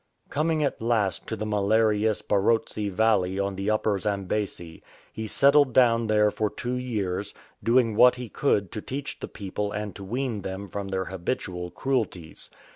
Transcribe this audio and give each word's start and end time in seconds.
Coming 0.31 0.63
at 0.63 0.81
last 0.81 1.27
to 1.27 1.35
the 1.35 1.45
malarious 1.45 2.23
Barotse 2.23 2.89
Valley 2.89 3.37
on 3.37 3.55
the 3.55 3.69
Upper 3.69 3.99
Zambesi, 3.99 4.81
he 5.13 5.27
settled 5.27 5.73
down 5.73 6.07
there 6.07 6.31
for 6.31 6.49
two 6.49 6.73
years, 6.73 7.35
doing 7.63 7.95
what 7.95 8.15
he 8.15 8.27
could 8.27 8.71
to 8.71 8.81
teach 8.81 9.19
the 9.19 9.27
people 9.27 9.71
and 9.71 9.95
to 9.95 10.03
wean 10.03 10.41
them 10.41 10.67
from 10.69 10.87
their 10.87 11.05
habitual 11.05 11.69
cruelties. 11.69 12.49